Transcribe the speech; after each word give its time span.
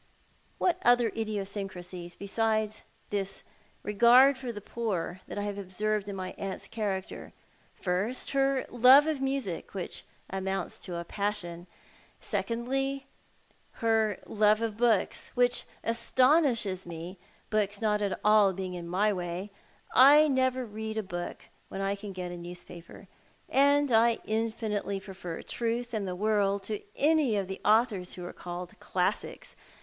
"What 0.57 0.81
other 0.83 1.09
idiosyncrasies 1.09 2.15
besides 2.15 2.81
this 3.11 3.43
regard 3.83 4.35
for 4.35 4.51
the 4.51 4.59
poor 4.59 5.19
have 5.29 5.37
I 5.37 5.43
observed 5.43 6.09
in 6.09 6.15
my 6.15 6.31
aunt's 6.39 6.67
character? 6.67 7.33
First, 7.75 8.31
her 8.31 8.65
love 8.71 9.05
of 9.05 9.21
music, 9.21 9.75
which 9.75 10.03
amounts 10.27 10.79
to 10.79 10.95
a 10.97 11.05
passion; 11.05 11.67
secondly, 12.19 13.05
her 13.73 14.17
love 14.25 14.63
of 14.63 14.75
books, 14.75 15.29
which 15.35 15.65
astonishes 15.83 16.87
me, 16.87 17.19
books 17.51 17.79
not 17.79 17.99
being 17.99 18.11
at 18.11 18.19
all 18.25 18.49
in 18.49 18.87
my 18.87 19.13
way. 19.13 19.51
I 19.93 20.27
never 20.27 20.65
read 20.65 20.97
a 20.97 21.03
bonk 21.03 21.51
when 21.69 21.79
I 21.81 21.93
can 21.93 22.11
get 22.11 22.31
a 22.31 22.37
newspaper; 22.37 23.07
and 23.47 23.91
I 23.91 24.17
infinitely 24.25 24.99
prefer 24.99 25.43
TV' 25.43 25.83
th 25.83 25.93
and 25.93 26.07
the 26.07 26.15
World 26.15 26.63
to 26.63 26.81
any 26.95 27.35
of 27.35 27.47
the 27.47 27.61
authors 27.63 28.13
who 28.13 28.25
are 28.25 28.33
called 28.33 28.79
classics. 28.79 29.55